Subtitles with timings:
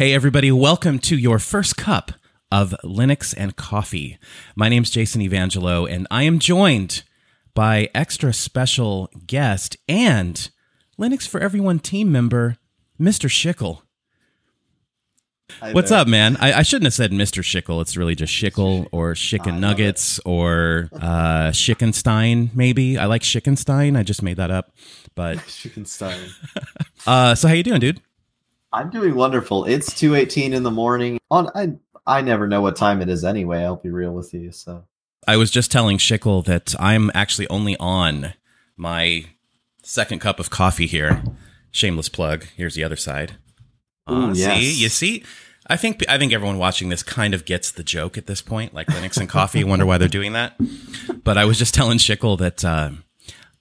[0.00, 2.12] Hey, everybody, welcome to your first cup
[2.50, 4.18] of Linux and coffee.
[4.56, 7.02] My name's Jason Evangelho, and I am joined
[7.52, 10.48] by extra special guest and
[10.98, 12.56] Linux for Everyone team member,
[12.98, 13.28] Mr.
[13.28, 13.82] Schickel.
[15.60, 15.98] Hi What's there.
[15.98, 16.38] up, man?
[16.40, 17.42] I, I shouldn't have said Mr.
[17.42, 17.82] Schickel.
[17.82, 22.96] It's really just Schickel or Chicken love Nuggets or uh, Schickenstein, maybe.
[22.96, 23.98] I like Schickenstein.
[23.98, 24.72] I just made that up.
[25.14, 26.32] But Schickenstein.
[27.06, 28.00] uh, so how you doing, dude?
[28.72, 29.64] I'm doing wonderful.
[29.64, 31.18] It's 2:18 in the morning.
[31.30, 31.72] On I
[32.06, 33.62] I never know what time it is anyway.
[33.64, 34.52] I'll be real with you.
[34.52, 34.84] So
[35.26, 38.34] I was just telling Schickel that I'm actually only on
[38.76, 39.26] my
[39.82, 41.22] second cup of coffee here.
[41.70, 42.44] Shameless plug.
[42.56, 43.32] Here's the other side.
[44.10, 44.58] Ooh, Uh, yes.
[44.60, 45.24] See, you see.
[45.66, 48.74] I think I think everyone watching this kind of gets the joke at this point,
[48.74, 49.62] like Linux and coffee.
[49.62, 50.54] Wonder why they're doing that.
[51.22, 52.90] But I was just telling Schickel that uh,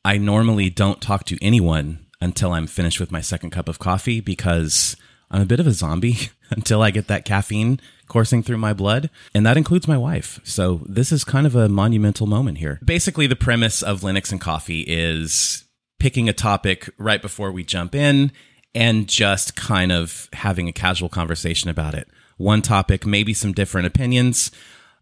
[0.04, 4.20] I normally don't talk to anyone until I'm finished with my second cup of coffee
[4.20, 4.96] because
[5.32, 6.18] I'm a bit of a zombie
[6.50, 9.10] until I get that caffeine coursing through my blood.
[9.34, 10.40] And that includes my wife.
[10.44, 12.80] So this is kind of a monumental moment here.
[12.84, 15.66] Basically, the premise of Linux and coffee is
[16.00, 18.32] picking a topic right before we jump in
[18.74, 22.08] and just kind of having a casual conversation about it.
[22.38, 24.52] One topic, maybe some different opinions.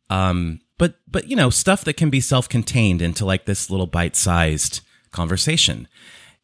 [0.10, 4.82] Um, but but you know, stuff that can be self-contained into like this little bite-sized
[5.12, 5.88] conversation.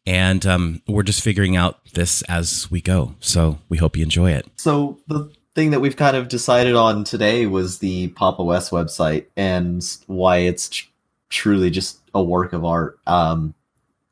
[0.06, 3.14] And um, we're just figuring out this as we go.
[3.20, 4.46] So we hope you enjoy it.
[4.56, 9.26] so the thing that we've kind of decided on today was the Pop OS website
[9.36, 10.88] and why it's tr-
[11.28, 12.98] truly just a work of art.
[13.06, 13.54] Um,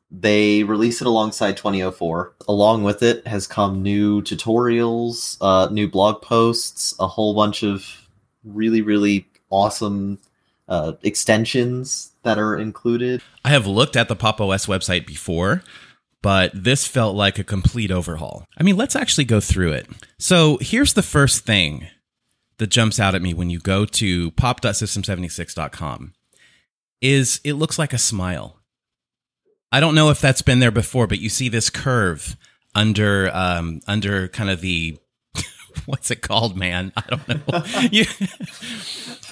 [0.09, 2.33] they release it alongside 2004.
[2.47, 7.85] Along with it has come new tutorials, uh, new blog posts, a whole bunch of
[8.43, 10.19] really really awesome
[10.69, 13.21] uh, extensions that are included.
[13.43, 15.63] I have looked at the Pop OS website before,
[16.23, 18.47] but this felt like a complete overhaul.
[18.57, 19.87] I mean, let's actually go through it.
[20.17, 21.87] So here's the first thing
[22.57, 26.13] that jumps out at me when you go to pop.system76.com
[27.01, 28.57] is it looks like a smile.
[29.71, 32.37] I don't know if that's been there before, but you see this curve
[32.73, 34.97] under um, under kind of the
[35.85, 36.93] what's it called, man?
[36.95, 37.63] I don't know.
[37.91, 38.05] you,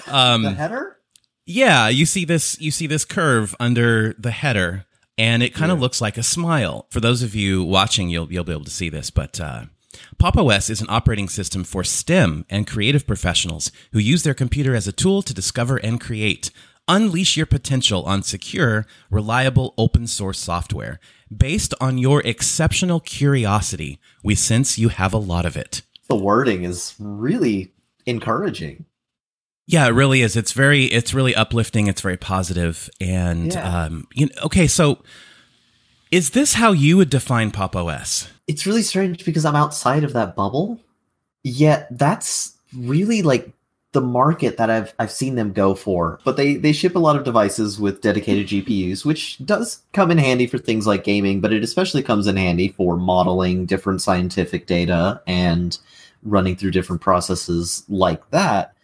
[0.08, 0.98] um, the header?
[1.46, 4.84] yeah, you see this you see this curve under the header
[5.18, 5.82] and it kind of Yeah.
[5.82, 6.86] looks like a smile.
[6.90, 9.64] For those of you watching, you'll you'll be able to see this, but uh
[10.18, 14.74] Pop OS is an operating system for STEM and creative professionals who use their computer
[14.74, 16.50] as a tool to discover and create.
[16.88, 20.98] Unleash your potential on secure, reliable open source software.
[21.34, 25.82] Based on your exceptional curiosity, we sense you have a lot of it.
[26.08, 27.72] The wording is really
[28.06, 28.86] encouraging.
[29.72, 30.36] Yeah, it really is.
[30.36, 31.86] It's very, it's really uplifting.
[31.86, 32.90] It's very positive.
[33.00, 33.84] And, Yeah.
[33.84, 34.98] um, you know, okay, so
[36.10, 38.28] is this how you would define Pop OS?
[38.46, 40.78] It's really strange because I'm outside of that bubble.
[41.42, 43.50] Yet that's really like
[43.92, 46.20] the market that I've I've seen them go for.
[46.22, 50.18] But they they ship a lot of devices with dedicated GPUs, which does come in
[50.18, 54.66] handy for things like gaming, but it especially comes in handy for modeling different scientific
[54.66, 55.78] data and
[56.22, 58.74] running through different processes like that.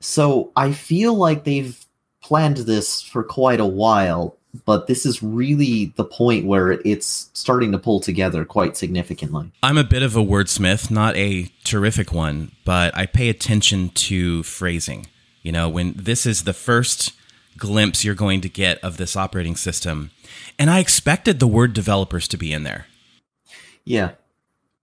[0.00, 1.84] So I feel like they've
[2.22, 7.72] planned this for quite a while, but this is really the point where it's starting
[7.72, 9.50] to pull together quite significantly.
[9.62, 14.42] I'm a bit of a wordsmith, not a terrific one, but I pay attention to
[14.42, 15.06] phrasing.
[15.42, 17.12] You know, when this is the first
[17.56, 20.10] glimpse you're going to get of this operating system,
[20.58, 22.86] and I expected the word developers to be in there.
[23.84, 24.12] Yeah.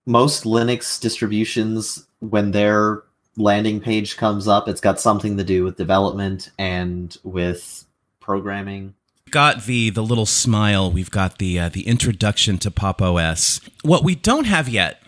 [0.04, 3.02] Most Linux distributions, when their
[3.36, 7.84] landing page comes up, it's got something to do with development and with
[8.20, 8.94] programming.
[9.30, 10.90] got the the little smile.
[10.90, 13.60] We've got the uh, the introduction to Pop OS.
[13.82, 15.02] What we don't have yet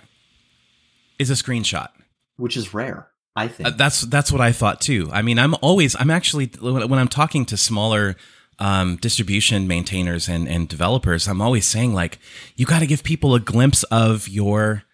[1.18, 1.88] is a screenshot.
[2.36, 3.68] which is rare, I think.
[3.68, 5.08] Uh, that's that's what I thought too.
[5.12, 8.16] I mean, I'm always I'm actually when when I'm talking to smaller
[8.60, 12.18] um, distribution maintainers and and developers, I'm always saying like
[12.56, 14.84] you got to give people a glimpse of your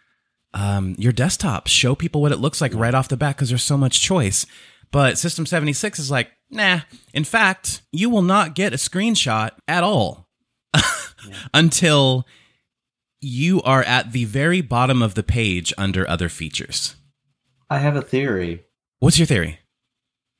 [0.54, 1.66] um, your desktop.
[1.66, 4.46] Show people what it looks like right off the bat because there's so much choice.
[4.90, 6.80] But System 76 is like, nah.
[7.12, 10.28] In fact, you will not get a screenshot at all
[11.54, 12.26] until
[13.20, 16.94] you are at the very bottom of the page under other features.
[17.68, 18.64] I have a theory.
[19.00, 19.58] What's your theory?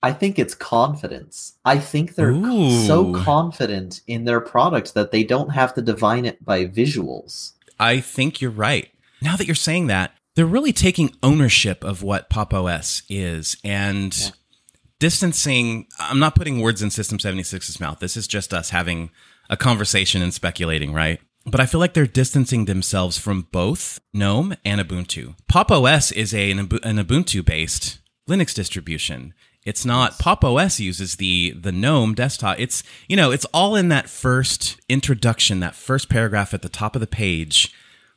[0.03, 1.55] I think it's confidence.
[1.65, 6.27] I think they're co- so confident in their product that they don't have to divine
[6.27, 7.53] it by visuals.
[7.81, 8.91] I think you're right.
[9.25, 14.15] Now that you're saying that, they're really taking ownership of what Pop OS is and
[14.17, 14.31] Yeah.
[15.01, 15.87] distancing.
[15.99, 17.99] I'm not putting words in System 76's mouth.
[18.01, 19.11] This is just us having
[19.51, 21.21] a conversation and speculating, right?
[21.47, 25.35] but I feel like they're distancing themselves from both GNOME and Ubuntu.
[25.47, 25.71] Pop!
[25.71, 29.35] OS is a, an, Ubuntu based Linux distribution.
[29.63, 30.43] It's not Pop!
[30.43, 32.59] OS uses the the GNOME desktop.
[32.59, 36.97] It's you know it's all in that first introduction, that first paragraph at the top
[36.97, 37.71] of the page,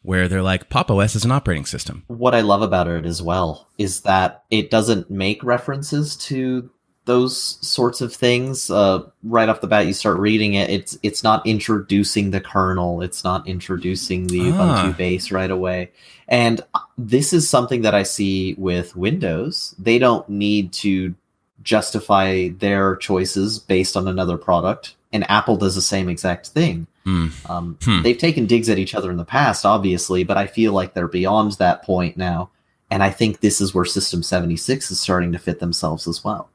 [0.08, 0.90] where they're like Pop!
[0.90, 2.06] OS is an operating system.
[2.08, 6.70] What I love about it as well is that it doesn't make references to
[7.04, 11.24] those sorts of things uh, right off the bat you start reading it it's it's
[11.24, 14.52] not introducing the kernel it's not introducing the ah.
[14.52, 15.90] ubuntu base right away
[16.28, 16.60] and
[16.98, 21.16] this is something that i see with windows they don't need to
[21.64, 27.50] justify their choices based on another product and apple does the same exact thing mm.
[27.50, 28.04] Um, hmm.
[28.04, 31.08] they've taken digs at each other in the past obviously but i feel like they're
[31.08, 32.50] beyond that point now
[32.92, 36.50] and i think this is where system 76 is starting to fit themselves as well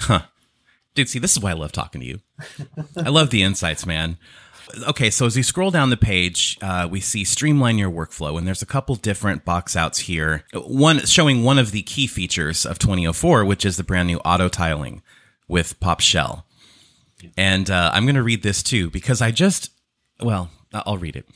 [0.00, 0.22] Huh.
[0.94, 2.20] Dude, see, this is why I love talking to you.
[2.96, 4.16] I love the insights, man.
[4.86, 8.46] Okay, so as we scroll down the page, uh, we see streamline your workflow, and
[8.46, 10.44] there's a couple different box outs here.
[10.52, 14.48] One showing one of the key features of 2004, which is the brand new auto
[14.48, 15.02] tiling
[15.46, 16.44] with Pop Shell.
[17.36, 19.70] And uh, I'm going to read this too because I just,
[20.22, 21.28] well, I'll read it.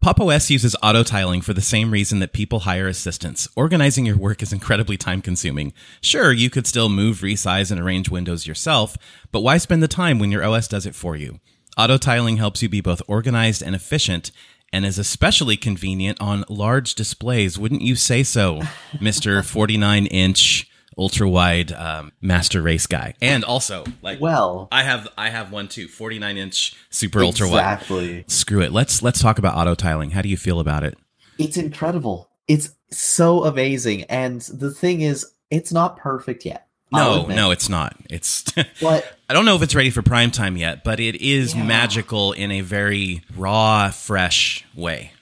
[0.00, 0.20] Pop!
[0.20, 3.48] OS uses auto tiling for the same reason that people hire assistants.
[3.54, 5.72] Organizing your work is incredibly time consuming.
[6.00, 8.98] Sure, you could still move, resize, and arrange windows yourself,
[9.30, 11.38] but why spend the time when your OS does it for you?
[11.78, 14.32] Auto tiling helps you be both organized and efficient
[14.72, 17.56] and is especially convenient on large displays.
[17.56, 18.62] Wouldn't you say so,
[18.94, 19.44] Mr.
[19.48, 23.14] 49 inch ultra wide um, master race guy.
[23.20, 27.74] And also, like, well, I have I have one too, 49 inch super ultra wide.
[27.74, 28.24] Exactly.
[28.28, 28.72] Screw it.
[28.72, 30.10] Let's let's talk about auto tiling.
[30.10, 30.96] How do you feel about it?
[31.38, 32.28] It's incredible.
[32.48, 34.04] It's so amazing.
[34.04, 36.66] And the thing is, it's not perfect yet.
[36.92, 37.96] No, no, it's not.
[38.10, 38.44] It's
[38.80, 41.64] but I don't know if it's ready for prime time yet, but it is yeah.
[41.64, 45.12] magical in a very raw, fresh way.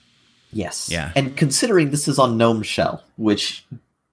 [0.52, 0.88] Yes.
[0.90, 1.12] Yeah.
[1.14, 3.64] And considering this is on GNOME Shell, which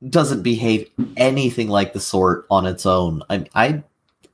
[0.07, 3.23] doesn't behave anything like the sort on its own.
[3.29, 3.83] I, I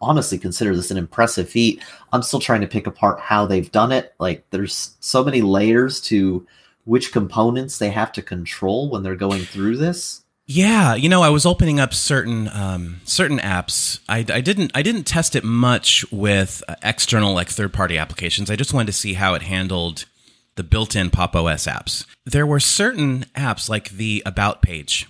[0.02, 1.84] honestly consider this an impressive feat.
[2.12, 4.14] I'm still trying to pick apart how they've done it.
[4.20, 6.46] Like there's so many layers to
[6.86, 10.22] which components they have to control when they're going through this.
[10.46, 14.00] Yeah, you know, I was opening up certain um, certain apps.
[14.10, 18.52] I, I didn't I didn't test it much with uh, external like third party applications.
[18.52, 20.04] I just wanted to see how it handled
[20.56, 22.06] the built in Pop OS apps.
[22.26, 25.08] There were certain apps like the About page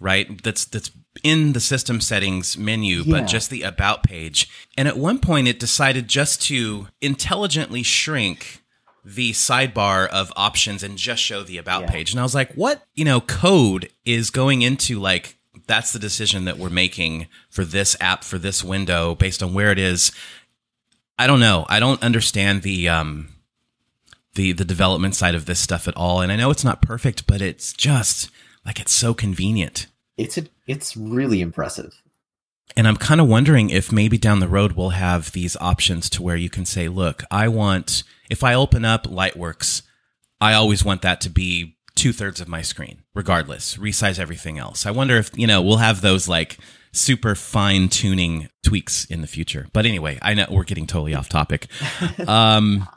[0.00, 0.42] right?
[0.42, 0.90] That's that's
[1.22, 3.20] in the system settings menu, yeah.
[3.20, 4.48] but just the about page.
[4.76, 8.62] And at one point it decided just to intelligently shrink
[9.04, 11.90] the sidebar of options and just show the about yeah.
[11.90, 12.10] page.
[12.12, 15.36] And I was like, what, you know, code is going into like
[15.66, 19.70] that's the decision that we're making for this app for this window based on where
[19.70, 20.12] it is.
[21.18, 21.66] I don't know.
[21.68, 23.28] I don't understand the um
[24.34, 26.20] the the development side of this stuff at all.
[26.20, 28.30] And I know it's not perfect, but it's just
[28.64, 29.86] like it's so convenient.
[30.16, 32.02] It's a, it's really impressive.
[32.76, 36.22] And I'm kind of wondering if maybe down the road we'll have these options to
[36.22, 39.82] where you can say, look, I want, if I open up Lightworks,
[40.40, 44.86] I always want that to be two thirds of my screen, regardless, resize everything else.
[44.86, 46.58] I wonder if, you know, we'll have those like
[46.92, 49.66] super fine tuning tweaks in the future.
[49.72, 51.66] But anyway, I know we're getting totally off topic.
[52.26, 52.88] Um,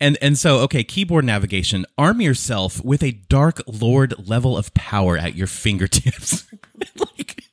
[0.00, 1.84] and and so okay, keyboard navigation.
[1.98, 6.46] Arm yourself with a Dark Lord level of power at your fingertips.
[6.98, 7.44] like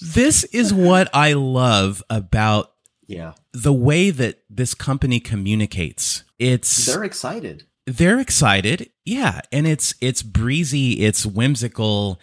[0.00, 2.72] this is what I love about
[3.06, 6.24] yeah the way that this company communicates.
[6.38, 7.64] It's they're excited.
[7.88, 12.20] They're excited, yeah, and it's it's breezy, it's whimsical,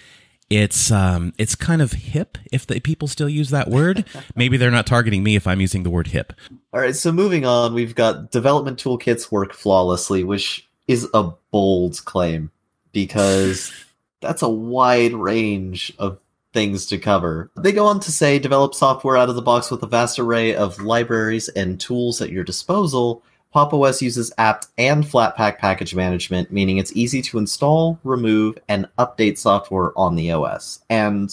[0.58, 4.06] it's um, it's kind of hip if the people still use that word.
[4.36, 6.34] Maybe they're not targeting me if I'm using the word hip.
[6.74, 12.04] All right, so moving on, we've got development toolkits work flawlessly, which is a bold
[12.06, 12.52] claim
[12.92, 13.72] because
[14.22, 16.20] that's a wide range of
[16.54, 17.50] things to cover.
[17.58, 20.56] They go on to say develop software out of the box with a vast array
[20.56, 23.72] of libraries and tools at your disposal Pop!
[23.72, 29.38] OS uses apt and Flatpak package management, meaning it's easy to install, remove, and update
[29.38, 30.80] software on the OS.
[30.90, 31.32] And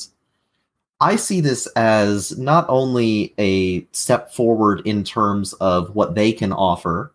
[1.01, 6.53] I see this as not only a step forward in terms of what they can
[6.53, 7.11] offer,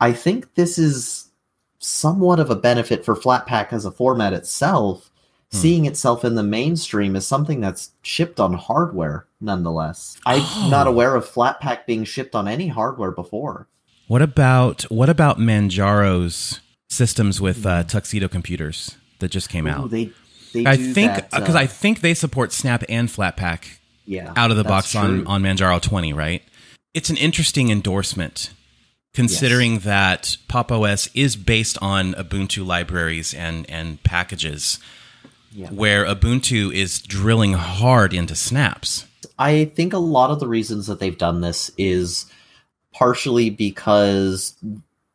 [0.00, 1.28] I think this is
[1.78, 5.10] somewhat of a benefit for Flatpak as a format itself,
[5.52, 5.58] hmm.
[5.58, 10.16] seeing itself in the mainstream as something that's shipped on hardware nonetheless.
[10.24, 10.68] I'm oh.
[10.70, 13.66] not aware of Flatpak being shipped on any hardware before.
[14.10, 19.90] What about what about Manjaro's systems with uh, Tuxedo computers that just came out?
[19.90, 20.10] they,
[20.52, 23.78] they I think because uh, I think they support Snap and Flatpak.
[24.06, 25.00] Yeah, out of the box true.
[25.00, 26.42] on on Manjaro 20, right?
[26.92, 28.50] It's an interesting endorsement
[29.14, 34.80] considering that Pop OS is based on Ubuntu libraries and, and packages,
[35.52, 35.68] Yeah.
[35.68, 39.06] where Ubuntu is drilling hard into snaps.
[39.38, 42.26] I think a lot of the reasons that they've done this is
[42.92, 44.56] partially because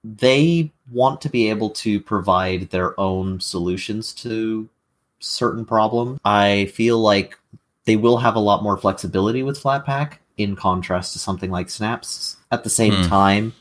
[0.03, 4.69] they want to be able to provide their own solutions to
[5.19, 6.19] certain problem.
[6.23, 7.37] I feel like
[7.85, 12.37] they will have a lot more flexibility with Flatpak in contrast to something like Snaps.
[12.51, 13.09] At the same Hmm.
[13.09, 13.53] time,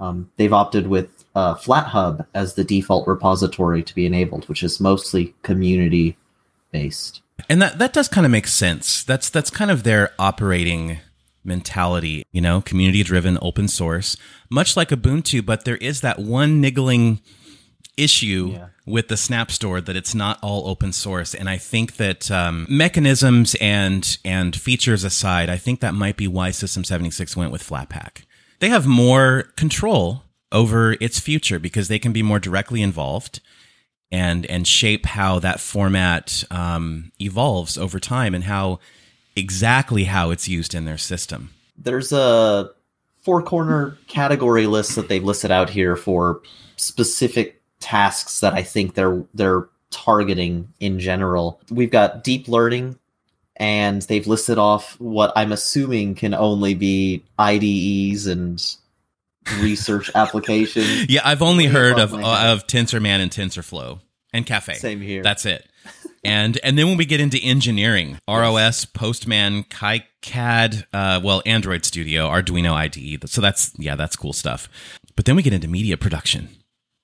[0.00, 4.80] um, they've opted with uh, FlatHub as the default repository to be enabled, which is
[4.80, 6.16] mostly community
[6.72, 7.22] based.
[7.48, 9.04] And that that does kind of make sense.
[9.04, 10.98] That's that's kind of their operating
[11.48, 14.16] mentality, you know, community driven, open source,
[14.50, 17.20] much like Ubuntu, but there is that one niggling
[17.96, 18.66] issue Yeah.
[18.86, 21.34] with the Snap Store that it's not all open source.
[21.34, 26.28] And I think that um, mechanisms and and features aside, I think that might be
[26.28, 28.22] why System 76 went with Flatpak.
[28.60, 33.40] They have more control over its future because they can be more directly involved
[34.10, 38.78] and and shape how that format um, evolves over time and how
[39.38, 41.50] exactly how it's used in their system.
[41.76, 42.70] there's a
[43.22, 46.40] four corner category list that they've listed out here for
[46.76, 51.60] specific tasks that I think they're they're targeting in general.
[51.70, 52.98] We've got deep learning
[53.56, 58.62] and they've listed off what I'm assuming can only be IDEs and
[59.60, 61.08] research applications.
[61.08, 64.00] Yeah, I've only heard of of TensorMan and TensorFlow
[64.32, 64.74] and Caffe.
[64.74, 65.22] Same here.
[65.22, 65.67] That's it.
[66.24, 72.28] And and then when we get into engineering, ROS, Postman, KiCad, uh, well, Android Studio,
[72.28, 73.28] Arduino IDE.
[73.28, 74.68] So that's yeah, that's cool stuff.
[75.16, 76.48] But then we get into media production.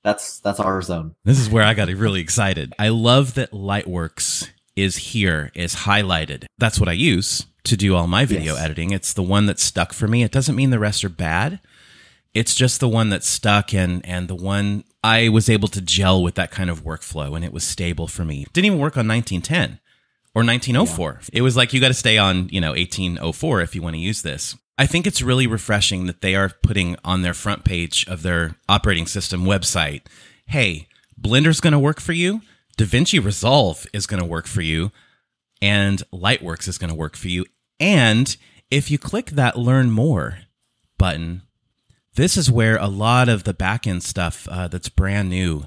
[0.02, 1.14] that's that's our zone.
[1.24, 2.72] This is where I got really excited.
[2.78, 6.46] I love that Lightworks is here, is highlighted.
[6.58, 8.62] That's what I use to do all my video Yes.
[8.64, 8.90] editing.
[8.90, 10.22] It's the one that stuck for me.
[10.22, 11.60] It doesn't mean the rest are bad.
[12.34, 16.22] It's just the one that stuck and and the one I was able to gel
[16.22, 18.46] with that kind of workflow and it was stable for me.
[18.52, 19.78] Didn't even work on 1910
[20.34, 21.20] or 1904.
[21.32, 24.00] It was like you got to stay on, you know, 1804 if you want to
[24.00, 24.56] use this.
[24.76, 28.56] I think it's really refreshing that they are putting on their front page of their
[28.68, 30.02] operating system website,
[30.46, 30.88] "Hey,
[31.20, 32.42] Blender's going to work for you,
[32.76, 34.90] DaVinci Resolve is going to work for you,
[35.62, 37.46] and Lightworks is going to work for you."
[37.78, 38.36] And
[38.68, 40.40] if you click that learn more
[40.98, 41.42] button,
[42.14, 45.64] this is where a lot of the backend stuff uh, that's brand new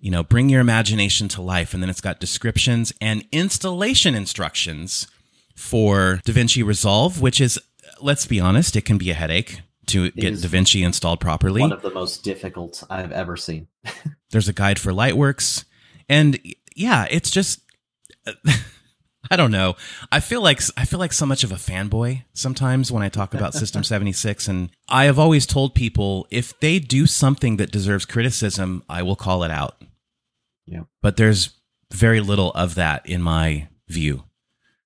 [0.00, 1.74] you know, bring your imagination to life.
[1.74, 5.08] And then it's got descriptions and installation instructions
[5.56, 7.58] for DaVinci Resolve, which is,
[8.00, 11.62] let's be honest, it can be a headache to get DaVinci installed properly.
[11.62, 13.68] One of the most difficult I've ever seen.
[14.30, 15.64] There's a guide for Lightworks.
[16.08, 16.38] And
[16.76, 17.60] yeah, it's just,
[19.30, 19.76] I don't know.
[20.10, 23.34] I feel like I feel like so much of a fanboy sometimes when I talk
[23.34, 28.04] about System 76 and I have always told people if they do something that deserves
[28.04, 29.82] criticism, I will call it out.
[30.66, 30.82] Yeah.
[31.02, 31.50] But there's
[31.92, 34.24] very little of that in my view.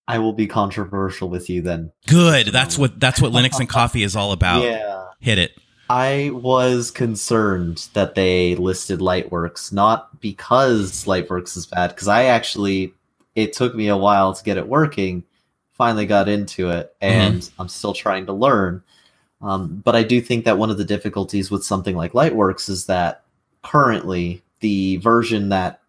[0.08, 1.92] I will be controversial with you then.
[2.06, 2.48] Good.
[2.48, 4.62] That's what that's what Linux and coffee is all about.
[4.72, 5.04] Yeah.
[5.20, 5.52] Hit it.
[5.88, 12.94] I was concerned that they listed Lightworks, not because Lightworks is bad, because I actually,
[13.34, 15.24] it took me a while to get it working,
[15.72, 18.82] finally got into it, and I'm still trying to learn.
[19.40, 22.86] Um, but I do think that one of the difficulties with something like Lightworks is
[22.86, 23.24] that
[23.62, 25.80] currently the version that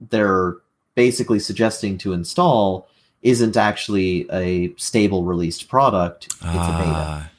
[0.00, 0.56] they're
[0.94, 2.88] basically suggesting to install
[3.22, 6.54] isn't actually a stable released product, it's a beta.
[6.54, 7.30] Ah.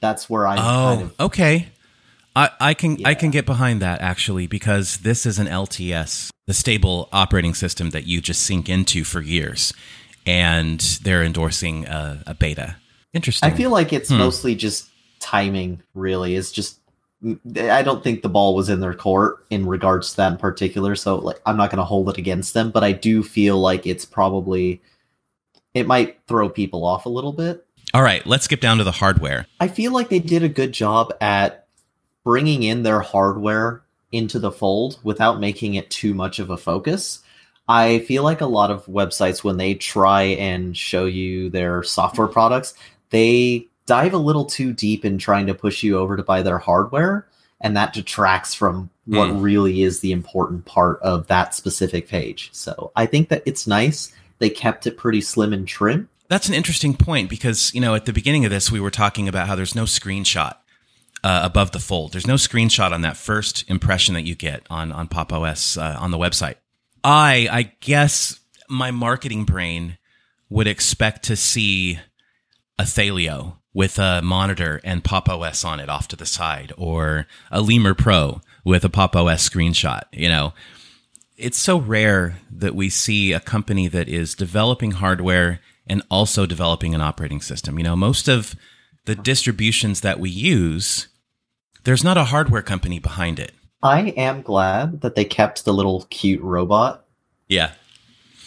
[0.00, 0.62] That's where I'm Oh,
[0.96, 1.68] kind of okay.
[2.36, 6.52] I, I can I can get behind that actually because this is an LTS, the
[6.54, 9.72] stable operating system that you just sink into for years,
[10.26, 12.76] and they're endorsing a, a beta.
[13.14, 13.50] Interesting.
[13.50, 14.18] I feel like it's Hmm.
[14.18, 14.88] mostly just
[15.18, 16.36] timing, really.
[16.36, 16.78] It's just
[17.58, 20.94] I don't think the ball was in their court in regards to that in particular.
[20.94, 24.04] So like I'm not gonna hold it against them, but I do feel like it's
[24.04, 24.82] probably
[25.72, 27.64] it might throw people off a little bit.
[27.94, 29.46] All right, let's skip down to the hardware.
[29.58, 31.65] I feel like they did a good job at
[32.26, 37.20] bringing in their hardware into the fold without making it too much of a focus.
[37.68, 42.26] I feel like a lot of websites, when they try and show you their software
[42.26, 42.74] products,
[43.10, 46.58] they dive a little too deep in trying to push you over to buy their
[46.58, 47.28] hardware,
[47.60, 49.40] and that detracts from what Hmm.
[49.40, 52.48] really is the important part of that specific page.
[52.50, 54.10] So I think that it's nice.
[54.40, 56.08] They kept it pretty slim and trim.
[56.28, 59.28] That's an interesting point because, you know, at the beginning of this, we were talking
[59.28, 60.54] about how there's no screenshot
[61.24, 62.12] uh, above the fold.
[62.12, 65.96] There's no screenshot on that first impression that you get on, on Pop OS uh,
[65.98, 66.56] on the website.
[67.02, 69.98] I, I guess my marketing brain
[70.48, 71.98] would expect to see
[72.78, 77.26] a Thelio with a monitor and Pop OS on it off to the side, or
[77.50, 80.02] a Lemur Pro with a Pop OS screenshot.
[80.12, 80.54] You know,
[81.36, 86.94] it's so rare that we see a company that is developing hardware and also developing
[86.94, 87.78] an operating system.
[87.78, 88.56] You know, most of
[89.06, 91.08] the distributions that we use,
[91.84, 93.52] there's not a hardware company behind it.
[93.82, 97.06] I am glad that they kept the little cute robot.
[97.48, 97.72] Yeah.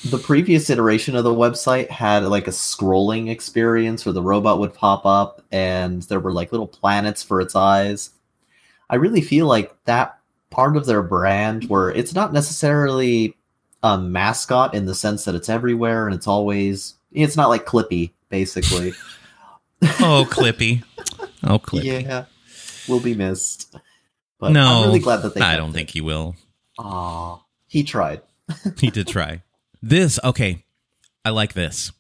[0.05, 4.73] The previous iteration of the website had like a scrolling experience where the robot would
[4.73, 8.11] pop up and there were like little planets for its eyes.
[8.89, 13.37] I really feel like that part of their brand where it's not necessarily
[13.83, 18.11] a mascot in the sense that it's everywhere and it's always it's not like Clippy
[18.29, 18.93] basically.
[19.81, 20.83] oh, Clippy.
[21.43, 22.03] Oh, Clippy.
[22.03, 22.25] Yeah,
[22.87, 23.75] will be missed.
[24.39, 25.41] But no, I'm really glad that they.
[25.41, 25.73] I don't it.
[25.73, 26.35] think he will.
[26.77, 28.21] Aw, he tried.
[28.77, 29.43] he did try.
[29.81, 30.65] This okay.
[31.25, 31.91] I like this.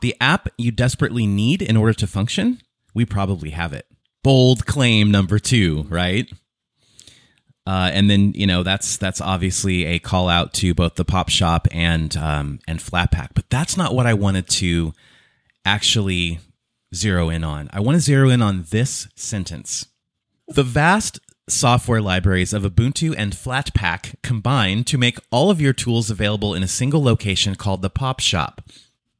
[0.00, 2.60] The app you desperately need in order to function.
[2.94, 3.86] We probably have it.
[4.22, 6.30] Bold claim number two, right?
[7.64, 11.28] Uh, and then you know that's that's obviously a call out to both the pop
[11.28, 14.92] shop and um, and Flatpak, but that's not what I wanted to
[15.64, 16.40] actually
[16.94, 17.68] zero in on.
[17.72, 19.86] I want to zero in on this sentence.
[20.48, 26.10] The vast software libraries of Ubuntu and Flatpak combine to make all of your tools
[26.10, 28.62] available in a single location called the Pop Shop.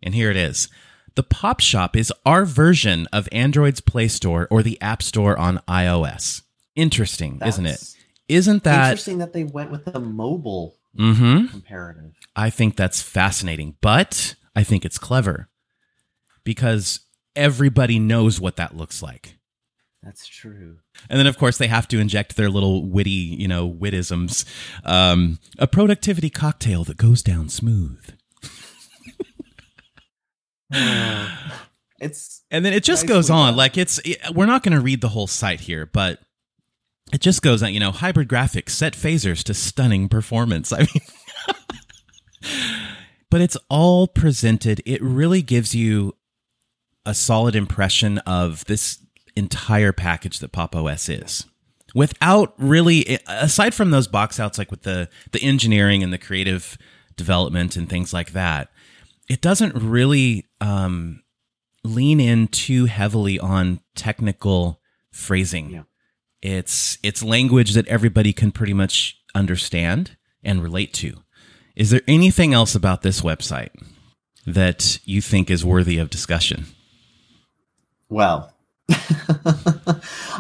[0.02, 0.68] And here it is.
[1.14, 5.60] The Pop Shop is our version of Android's Play Store or the App Store on
[5.68, 6.42] iOS.
[6.74, 7.94] Interesting, That's isn't it?
[8.28, 11.48] Isn't that interesting that they went with the mobile mm-hmm.
[11.48, 12.14] comparative?
[12.34, 15.50] I think that's fascinating, but I think it's clever
[16.44, 17.00] because
[17.36, 19.36] everybody knows what that looks like.
[20.02, 20.78] That's true.
[21.08, 24.44] And then, of course, they have to inject their little witty, you know, wittisms.
[24.84, 28.04] Um, a productivity cocktail that goes down smooth.
[32.00, 33.56] it's and then it just goes on done.
[33.56, 36.18] like it's it, we're not going to read the whole site here, but
[37.12, 37.72] it just goes on.
[37.72, 40.72] You know, hybrid graphics set phasers to stunning performance.
[40.72, 40.88] I mean,
[43.30, 44.82] but it's all presented.
[44.84, 46.16] It really gives you
[47.04, 48.98] a solid impression of this
[49.36, 51.46] entire package that Pop OS is.
[51.94, 56.78] Without really aside from those box outs like with the the engineering and the creative
[57.16, 58.70] development and things like that
[59.28, 61.22] it doesn't really um,
[61.84, 65.70] lean in too heavily on technical phrasing.
[65.70, 65.82] Yeah.
[66.40, 71.22] it's it's language that everybody can pretty much understand and relate to.
[71.76, 73.70] Is there anything else about this website
[74.46, 76.66] that you think is worthy of discussion
[78.12, 78.52] well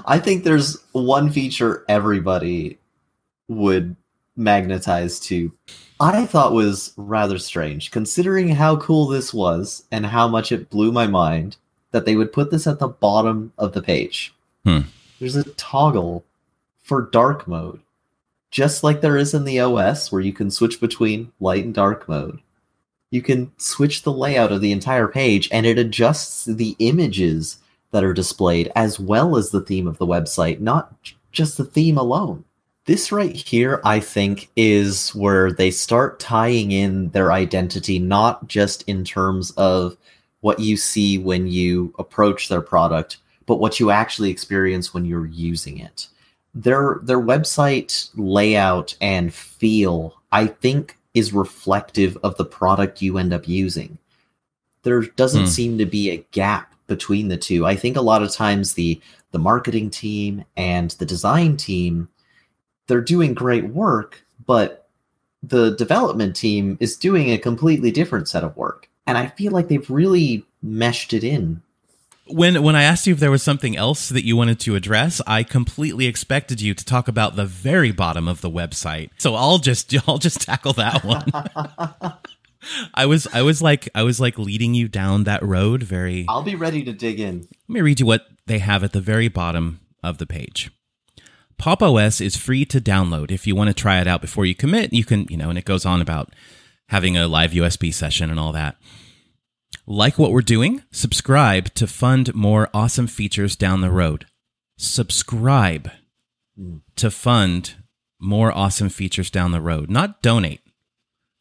[0.04, 2.78] I think there's one feature everybody
[3.48, 3.96] would
[4.36, 5.52] magnetize to.
[6.00, 10.90] I thought was rather strange, considering how cool this was and how much it blew
[10.90, 11.56] my mind
[11.92, 14.34] that they would put this at the bottom of the page.
[14.64, 14.80] Hmm.
[15.20, 16.24] There's a toggle
[16.82, 17.80] for dark mode,
[18.50, 22.08] just like there is in the OS, where you can switch between light and dark
[22.08, 22.40] mode.
[23.10, 27.58] You can switch the layout of the entire page, and it adjusts the images
[27.92, 30.94] that are displayed, as well as the theme of the website, not
[31.30, 32.44] just the theme alone.
[32.84, 38.82] This right here, I think, is where they start tying in their identity, not just
[38.88, 39.96] in terms of
[40.40, 45.26] what you see when you approach their product, but what you actually experience when you're
[45.26, 46.08] using it.
[46.54, 53.32] Their their website layout and feel, I think, is reflective of the product you end
[53.32, 53.98] up using.
[54.82, 55.48] There doesn't mm.
[55.48, 57.64] seem to be a gap between the two.
[57.64, 59.00] I think a lot of times the
[59.30, 62.08] the marketing team and the design team
[62.86, 64.88] they're doing great work, but
[65.42, 68.88] the development team is doing a completely different set of work.
[69.06, 71.62] And I feel like they've really meshed it in.
[72.26, 75.22] When when I asked you if there was something else that you wanted to address,
[75.26, 79.10] I completely expected you to talk about the very bottom of the website.
[79.16, 81.24] So I'll just I'll just tackle that one.
[82.94, 86.42] I was I was like I was like leading you down that road very I'll
[86.42, 87.40] be ready to dig in.
[87.40, 90.70] Let me read you what they have at the very bottom of the page.
[91.58, 93.30] Pop OS is free to download.
[93.30, 95.56] If you want to try it out before you commit, you can, you know, and
[95.56, 96.32] it goes on about
[96.88, 98.76] having a live USB session and all that.
[99.86, 100.82] Like what we're doing?
[100.90, 104.26] Subscribe to fund more awesome features down the road.
[104.76, 105.90] Subscribe
[106.58, 106.80] mm.
[106.96, 107.74] to fund
[108.20, 110.60] more awesome features down the road, not donate.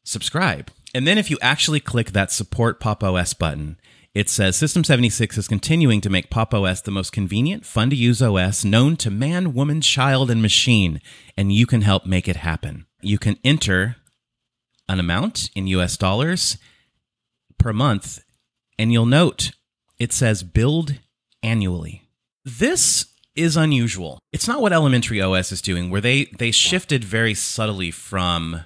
[0.04, 0.72] Subscribe.
[0.94, 3.78] And then if you actually click that support Pop OS button,
[4.14, 7.96] it says System 76 is continuing to make Pop OS the most convenient, fun to
[7.96, 11.00] use OS known to man, woman, child, and machine,
[11.38, 12.86] and you can help make it happen.
[13.02, 13.96] You can enter
[14.90, 16.58] an amount in US dollars
[17.58, 18.22] per month,
[18.78, 19.52] and you'll note
[19.98, 20.96] it says billed
[21.42, 22.10] annually.
[22.44, 24.20] This is unusual.
[24.34, 28.66] It's not what Elementary OS is doing, where they they shifted very subtly from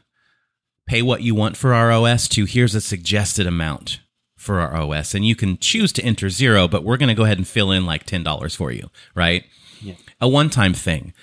[0.88, 4.00] pay what you want for our OS to here's a suggested amount
[4.38, 7.24] for our OS, and you can choose to enter zero, but we're going to go
[7.24, 9.44] ahead and fill in like ten dollars for you, right?
[9.82, 9.96] Yeah.
[10.22, 11.14] A one time thing.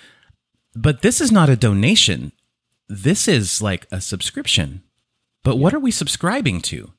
[0.75, 2.31] But this is not a donation.
[2.89, 4.83] This is like a subscription.
[5.43, 6.93] But what are we subscribing to?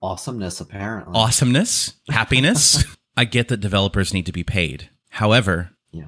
[0.00, 1.12] Awesomeness, apparently.
[1.14, 2.84] Awesomeness, happiness.
[3.16, 4.88] I get that developers need to be paid.
[5.10, 6.06] However, Yeah.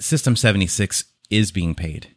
[0.00, 2.14] System 76 is being paid.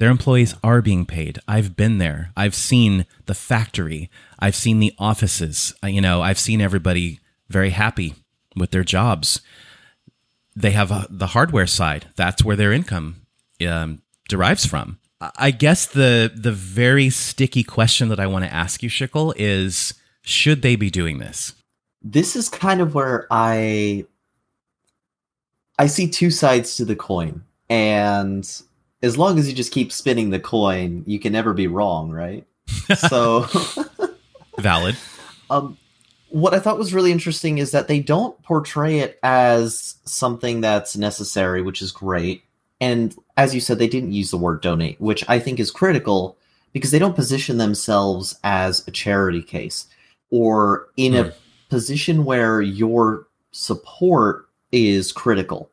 [0.00, 1.38] Their employees are being paid.
[1.46, 2.32] I've been there.
[2.34, 4.10] I've seen the factory.
[4.38, 5.74] I've seen the offices.
[5.84, 8.14] You know, I've seen everybody very happy
[8.56, 9.42] with their jobs.
[10.56, 12.06] They have uh the hardware side.
[12.16, 13.22] That's where their income
[13.66, 14.98] um, derives from.
[15.20, 19.92] I- guess the the very sticky question that I want to ask you, Schickel, is
[20.22, 21.52] should they be doing this?
[22.02, 24.06] this is kind of where I
[25.78, 27.44] I see two sides to the coin.
[27.68, 28.50] And
[29.02, 32.46] as long as you just keep spinning the coin, you can never be wrong, right?
[32.96, 33.46] so
[34.58, 34.96] Valid.
[35.48, 35.76] um
[36.28, 40.96] what I thought was really interesting is that they don't portray it as something that's
[40.96, 42.44] necessary, which is great.
[42.80, 46.36] And as you said, they didn't use the word donate, which I think is critical
[46.72, 49.86] because they don't position themselves as a charity case
[50.30, 51.32] or in a
[51.68, 55.68] position where your support is critical.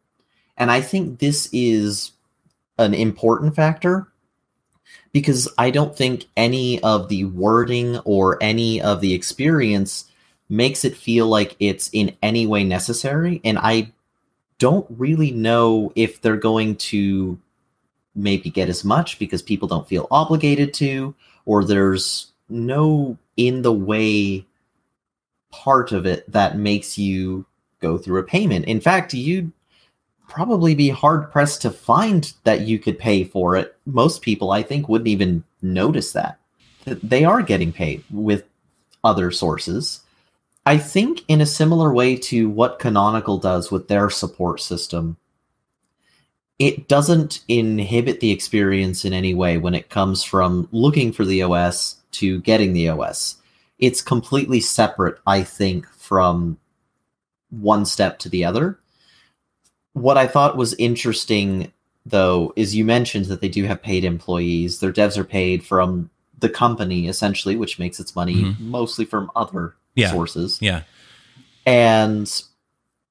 [0.57, 2.11] And I think this is
[2.77, 4.07] an important factor
[5.11, 10.09] because I don't think any of the wording or any of the experience
[10.49, 13.41] makes it feel like it's in any way necessary.
[13.43, 13.91] And I
[14.59, 17.39] don't really know if they're going to
[18.15, 21.13] maybe get as much because people don't feel obligated to,
[21.45, 24.45] or there's no in the way
[25.51, 27.45] part of it that makes you
[27.79, 28.65] go through a payment.
[28.65, 29.51] In fact, you'd
[30.27, 33.75] probably be hard pressed to find that you could pay for it.
[33.85, 36.39] Most people, I think, wouldn't even notice that.
[36.85, 38.43] They are getting paid with
[39.03, 40.01] other sources.
[40.65, 45.17] I think, in a similar way to what Canonical does with their support system,
[46.59, 51.43] it doesn't inhibit the experience in any way when it comes from looking for the
[51.43, 53.37] OS to getting the OS.
[53.79, 56.57] It's completely separate, I think, from
[57.49, 58.79] one step to the other.
[59.97, 61.71] What I thought was interesting,
[62.05, 64.79] though, is you mentioned that they do have paid employees.
[64.79, 68.59] Their devs are paid from the company, essentially, which makes its money Mhm.
[68.59, 70.11] mostly from other Yeah.
[70.11, 70.59] sources.
[70.61, 70.81] Yeah.
[71.65, 72.31] And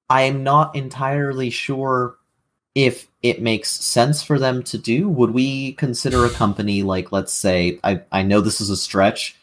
[0.08, 2.16] I'm not entirely sure
[2.76, 5.08] if it makes sense for them to do.
[5.08, 9.34] Would we consider a company like, let's say, I, I know this is a stretch.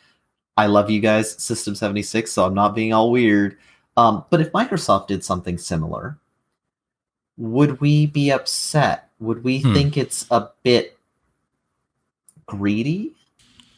[0.55, 3.57] I love you guys, System 76, so I'm not being all weird.
[3.97, 6.17] Um, but if Microsoft did something similar,
[7.37, 9.09] would we be upset?
[9.19, 9.73] Would we Hmm.
[9.73, 10.97] think it's a bit
[12.45, 13.11] greedy?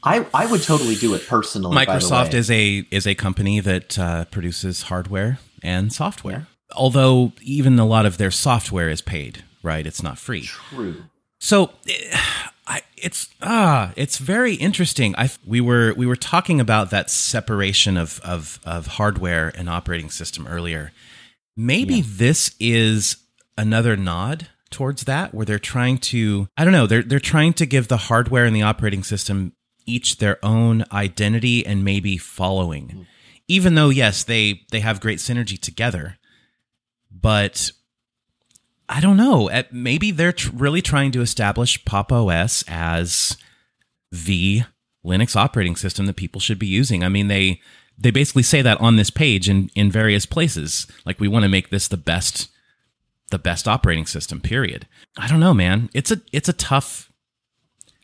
[0.03, 1.75] I, I would totally do it personally.
[1.85, 6.47] by the Microsoft is a is a company that uh, produces hardware and software.
[6.75, 9.85] Although even a lot of their software is paid, right?
[9.87, 10.43] It's not free.
[10.43, 11.05] true.
[11.39, 11.71] So
[12.67, 15.15] I, it's ah, it's very interesting.
[15.17, 20.09] I we were we were talking about that separation of of of hardware and operating
[20.11, 20.91] system earlier.
[21.57, 22.03] Maybe Yeah.
[22.07, 23.17] this is
[23.57, 27.65] another nod towards that, where they're trying to I don't know they're they're trying to
[27.65, 29.53] give the hardware and the operating system
[29.85, 33.05] each their own identity and maybe following.
[33.47, 36.17] Even though yes, they they have great synergy together,
[37.11, 37.71] but
[38.87, 39.49] I don't know.
[39.49, 43.37] Uh, Maybe they're tr- really trying to establish Pop OS as
[44.11, 44.63] the
[45.05, 47.03] Linux operating system that people should be using.
[47.03, 47.61] I mean, they
[47.97, 50.87] they basically say that on this page in in various places.
[51.05, 52.49] Like we want to make this the best
[53.31, 54.39] the best operating system.
[54.41, 54.87] Period.
[55.17, 55.89] I don't know, man.
[55.93, 57.11] It's a it's a tough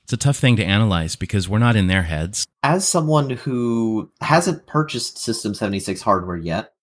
[0.03, 2.45] it's a tough thing to analyze because we're not in their heads.
[2.63, 6.73] as someone who hasn't purchased System 76 hardware yet,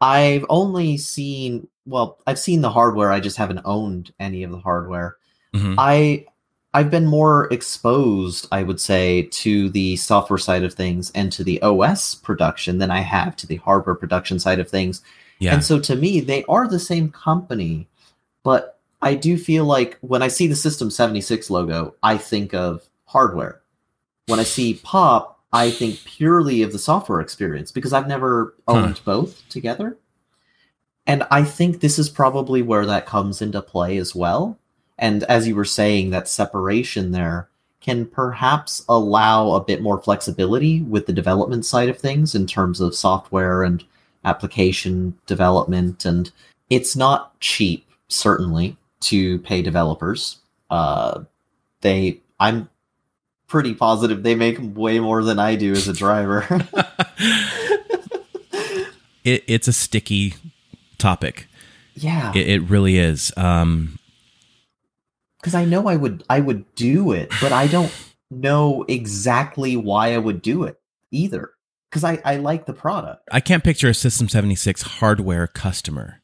[0.00, 4.58] I've only seen, well, I've seen the hardware, I just haven't owned any of the
[4.60, 5.16] hardware.
[5.54, 5.74] Mhm.
[5.78, 6.26] I
[6.74, 11.42] I've been more exposed, I would say, to the software side of things and to
[11.42, 15.02] the OS production than I have to the hardware production side of things.
[15.38, 15.54] Yeah.
[15.54, 17.88] And so to me, they are the same company,
[18.42, 22.88] but I do feel like when I see the System 76 logo, I think of
[23.04, 23.60] hardware.
[24.26, 28.74] When I see Pop, I think purely of the software experience because I've never Huh.
[28.74, 29.96] owned both together.
[31.06, 34.58] And I think this is probably where that comes into play as well.
[34.98, 37.48] And as you were saying, that separation there
[37.80, 42.80] can perhaps allow a bit more flexibility with the development side of things in terms
[42.80, 43.84] of software and
[44.24, 46.30] application development, and
[46.70, 50.38] it's not cheap, certainly, to pay developers.
[50.70, 51.24] Uh,
[51.80, 52.68] they, I'm
[53.46, 56.46] pretty positive they make way more than I do as a driver.
[59.24, 60.34] it, it's a sticky
[60.98, 61.48] topic.
[61.94, 63.32] yeah, It, it really is.
[63.36, 63.98] Um,
[65.38, 67.92] because I know I would I would do it, but I don't
[68.30, 71.52] know exactly why I would do it either.
[71.90, 73.22] Because I, I like the product.
[73.32, 76.20] I can't picture a System 76 hardware customer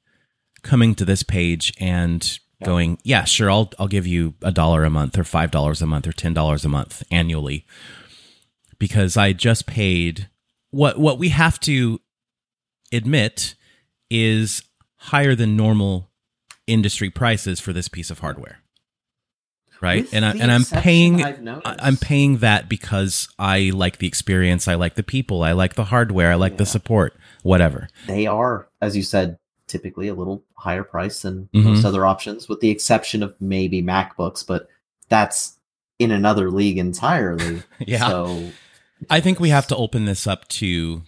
[0.62, 2.66] coming to this page and Yeah.
[2.66, 5.86] going, "Yeah, sure, I'll I'll give you a dollar a month or five dollars a
[5.86, 7.66] month or ten dollars a month annually,"
[8.78, 10.28] because I just paid
[10.70, 12.00] what what we have to
[12.92, 13.54] admit
[14.10, 14.62] is
[14.96, 16.10] higher than normal
[16.66, 18.60] industry prices for this piece of hardware,
[19.80, 20.02] right?
[20.04, 21.66] With and I, and I'm paying I've noticed.
[21.66, 25.74] I- I'm paying that because I like the experience, I like the people, I like
[25.74, 27.88] the hardware, I like the support, whatever.
[28.06, 31.64] They are, as you said, typically a little higher price than Mhm.
[31.64, 34.68] most other options, with the exception of maybe MacBooks, but
[35.08, 35.58] that's
[35.98, 37.62] in another league entirely.
[37.86, 38.08] Yeah.
[38.08, 38.50] So
[39.10, 41.02] I think we have to open this up to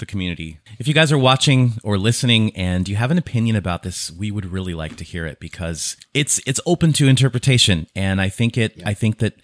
[0.00, 0.58] the community.
[0.78, 4.30] If you guys are watching or listening and you have an opinion about this, we
[4.30, 8.58] would really like to hear it because it's it's open to interpretation and I think
[8.58, 8.88] it Yeah.
[8.88, 9.34] I think that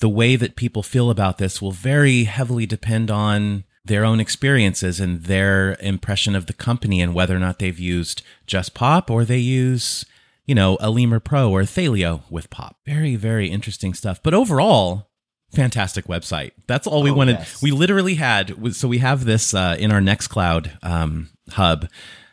[0.00, 5.00] the way that people feel about this will very heavily depend on their own experiences
[5.00, 9.24] and their impression of the company and whether or not they've used just pop or
[9.24, 10.04] they use
[10.44, 14.34] you know a lemur pro or a thelio with pop very very interesting stuff but
[14.34, 15.05] overall
[15.52, 16.52] fantastic website.
[16.66, 17.38] That's all we Oh, wanted.
[17.38, 17.62] yes.
[17.62, 21.88] we literally had so we have this uh, in our nextcloud um, hub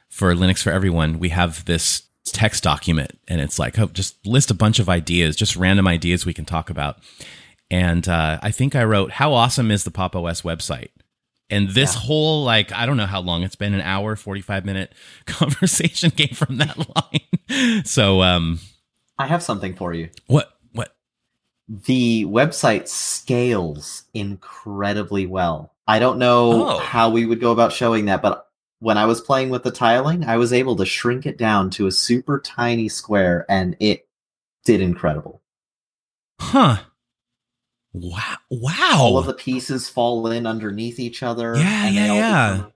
[0.10, 1.20] for linux for everyone.
[1.20, 5.36] We have this text document and it's like oh, just list a bunch of ideas
[5.36, 6.98] just random ideas we can talk about.
[7.70, 10.90] And uh, i think i wrote how awesome is the pop os website?
[11.50, 12.02] And this Yeah.
[12.02, 14.94] whole like i don't know how long it's been an hour 45 minute
[15.26, 17.84] conversation came from that line.
[17.86, 18.60] So um
[19.20, 20.10] I have something for you.
[20.28, 20.53] what
[21.86, 25.74] The website scales incredibly well.
[25.88, 26.78] I don't know Oh.
[26.80, 28.48] how we would go about showing that, but
[28.80, 31.88] when I was playing with the tiling, I was able to shrink it down to
[31.88, 34.08] a super tiny square and it
[34.66, 35.42] did incredible.
[36.40, 36.78] huh
[37.94, 41.56] wow wow All of the pieces fall in underneath each other.
[41.56, 42.54] Yeah, and they yeah, all yeah.
[42.58, 42.72] become-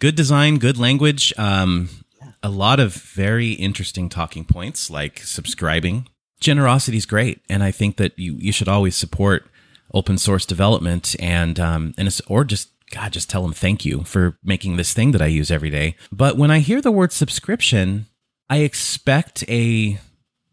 [0.00, 1.32] good design, good language.
[1.38, 1.88] Um,
[2.20, 2.32] Yeah.
[2.42, 6.08] a lot of very interesting talking points like subscribing.
[6.42, 9.46] Generosity is great, and I think that you you should always support
[9.94, 14.02] open source development and um and it's, or just God, just tell them thank you
[14.04, 15.96] for making this thing that I use every day.
[16.10, 18.06] But when I hear the word subscription,
[18.50, 19.98] I expect a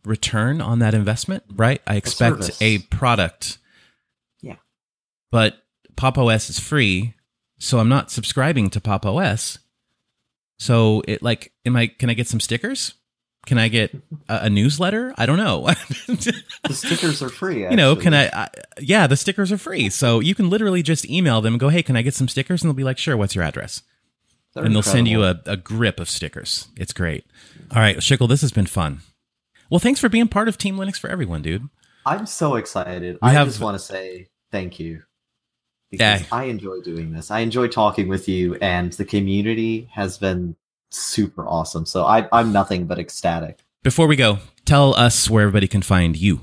[0.06, 1.82] return on that investment, right?
[1.86, 2.62] I expect service.
[2.62, 3.58] a product.
[4.42, 4.56] Yeah.
[5.32, 5.58] But
[5.98, 7.16] Pop OS is free,
[7.58, 9.60] so I'm not subscribing to Pop OS.
[10.58, 11.88] So it like, am I?
[11.88, 12.94] Can I get some stickers?
[13.50, 13.96] Can I get
[14.30, 15.12] a, a newsletter?
[15.18, 15.68] I don't know.
[16.08, 17.62] The stickers are free.
[17.70, 18.50] you know, can I, I?
[18.80, 21.82] Yeah, the stickers are free, so you can literally just email them and go, "Hey,
[21.82, 23.82] can I get some stickers?" And they'll be like, "Sure, what's your address?"
[24.54, 26.68] They're and they'll send you a, a grip of stickers.
[26.78, 27.26] It's great.
[27.72, 29.00] All right, Shickle, this has been fun.
[29.72, 31.68] Well, thanks for being part of Team Linux for Everyone, dude.
[32.06, 33.16] I'm so excited.
[33.20, 35.02] We I have- just want to say thank you.
[35.90, 36.28] Because Yeah.
[36.32, 37.32] I enjoy doing this.
[37.32, 40.56] I enjoy talking with you, and the community has been
[40.90, 41.86] super awesome.
[41.86, 43.60] So I, I'm nothing but ecstatic.
[43.84, 46.42] Before we go, tell us where everybody can find you.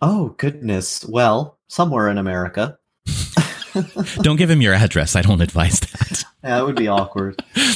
[0.00, 1.04] Oh, goodness.
[1.04, 2.78] Well, somewhere in America.
[4.22, 5.16] Don't give him your address.
[5.16, 6.24] I don't advise that.
[6.40, 7.42] That would be awkward.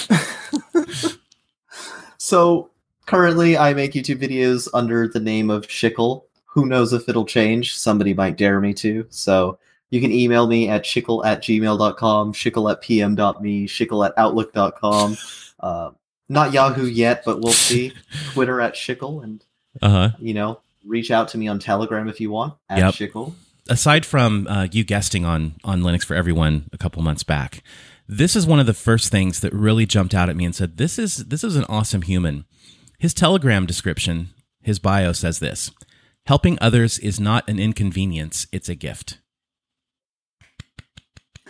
[2.16, 2.70] so
[3.06, 6.22] currently, I make YouTube videos under the name of Shickle.
[6.46, 7.76] Who knows if it'll change?
[7.76, 9.04] Somebody might dare me to.
[9.10, 9.58] So
[9.90, 15.16] you can email me at shickle at gmail.com, shickle at pm.me, shickle at outlook.com.
[15.62, 15.90] Uh,
[16.28, 17.92] not Yahoo yet, but we'll see.
[18.32, 19.44] Twitter at shickle, and,
[19.80, 20.10] Uh huh.
[20.18, 22.94] you know, reach out to me on Telegram if you want, at Yep.
[22.94, 23.34] shickle.
[23.68, 27.62] aside from uh, you guesting on on Linux for Everyone a couple months back,
[28.08, 30.76] this is one of the first things that really jumped out at me and said,
[30.78, 32.44] "This is this is an awesome human."
[32.98, 34.30] His Telegram description,
[34.62, 35.70] his bio says this:
[36.26, 39.18] "Helping others is not an inconvenience; it's a gift."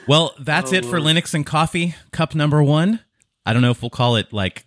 [0.09, 3.01] Well, that's Oh, it for Linux and Coffee, cup number one.
[3.45, 4.67] I don't know if we'll call it like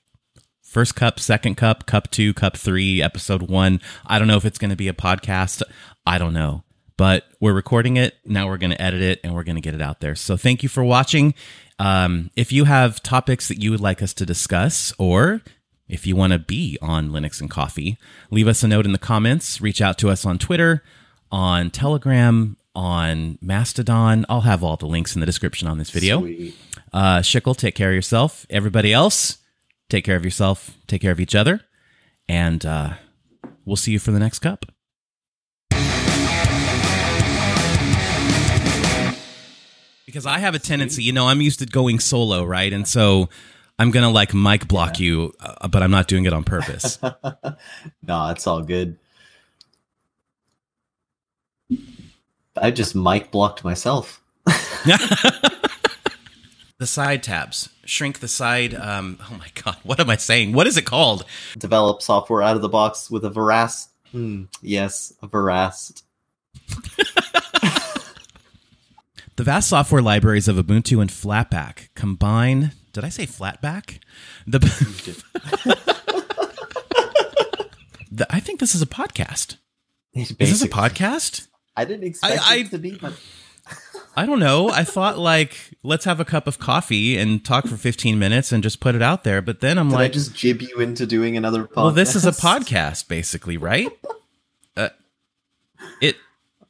[0.61, 3.79] first cup, second cup, cup two, cup three, episode one.
[4.05, 5.61] I don't know if it's going to be a podcast.
[6.05, 6.63] I don't know.
[6.97, 8.15] But we're recording it.
[8.23, 10.15] Now we're going to edit it and we're going to get it out there.
[10.15, 11.33] So thank you for watching.
[11.77, 15.41] Um, if you have topics that you would like us to discuss, or
[15.89, 17.97] if you want to be on Linux and Coffee,
[18.31, 19.59] leave us a note in the comments.
[19.59, 20.83] Reach out to us on Twitter,
[21.31, 24.25] on Telegram, on Mastodon.
[24.29, 26.21] I'll have all the links in the description on this video.
[26.21, 26.55] Sweet.
[26.95, 28.45] Uh, Shickle, take care of yourself.
[28.49, 29.39] Everybody else,
[29.89, 30.77] take care of yourself.
[30.88, 31.60] Take care of each other.
[32.29, 32.93] And uh,
[33.65, 34.65] we'll see you for the next cup.
[40.05, 42.71] Because I have a tendency, you know, I'm used to going solo, right?
[42.71, 43.27] And so
[43.77, 46.97] I'm going to like mic block you, uh, but I'm not doing it on purpose.
[48.01, 48.97] no, it's all good.
[52.55, 54.21] I just mic blocked myself.
[56.77, 57.69] the side tabs.
[57.85, 60.53] Shrink the side um oh my god what am i saying?
[60.53, 61.25] What is it called?
[61.57, 63.89] Develop software out of the box with a Verast.
[64.11, 66.03] Hmm, yes, a Verast.
[69.35, 73.99] the vast software libraries of ubuntu and flatpak combine did i say flatback
[74.47, 74.59] the,
[78.11, 79.57] the i think this is a podcast.
[80.13, 81.47] Is this a podcast?
[81.75, 83.13] I didn't expect I- it to be, but
[84.17, 84.69] I don't know.
[84.69, 88.63] I thought like let's have a cup of coffee and talk for 15 minutes and
[88.63, 89.41] just put it out there.
[89.41, 91.75] But then I'm did I just jib you into doing another podcast?
[91.75, 93.89] well, this is a podcast basically, right?
[94.78, 94.89] Uh,
[96.01, 96.17] it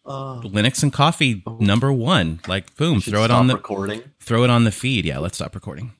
[0.06, 2.40] Oh, Linux and coffee number one.
[2.48, 4.04] Like boom, throw it on the recording.
[4.20, 5.06] throw it on the feed.
[5.06, 5.94] Yeah, let's stop recording.